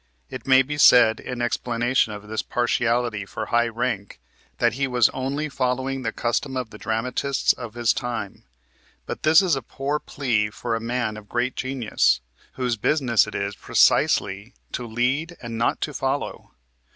It 0.31 0.47
may 0.47 0.63
be 0.63 0.79
said 0.79 1.19
in 1.19 1.43
explanation 1.43 2.11
of 2.11 2.27
this 2.27 2.41
partiality 2.41 3.23
for 3.23 3.45
high 3.45 3.67
rank 3.67 4.19
that 4.57 4.73
he 4.73 4.87
was 4.87 5.09
only 5.09 5.47
following 5.47 6.01
the 6.01 6.11
custom 6.11 6.57
of 6.57 6.71
the 6.71 6.79
dramatists 6.79 7.53
of 7.53 7.75
his 7.75 7.93
time, 7.93 8.43
but 9.05 9.21
this 9.21 9.43
is 9.43 9.55
a 9.55 9.61
poor 9.61 9.99
plea 9.99 10.49
for 10.49 10.73
a 10.75 10.79
man 10.79 11.17
of 11.17 11.29
great 11.29 11.55
genius, 11.55 12.19
whose 12.53 12.77
business 12.77 13.27
it 13.27 13.35
is 13.35 13.55
precisely 13.55 14.55
to 14.71 14.87
lead 14.87 15.37
and 15.39 15.59
not 15.59 15.79
to 15.81 15.93
follow. 15.93 16.49